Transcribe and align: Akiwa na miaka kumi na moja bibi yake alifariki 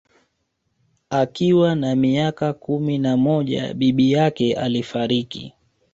Akiwa 1.09 1.75
na 1.75 1.95
miaka 1.95 2.53
kumi 2.53 2.97
na 2.97 3.17
moja 3.17 3.73
bibi 3.73 4.11
yake 4.11 4.53
alifariki 4.55 5.53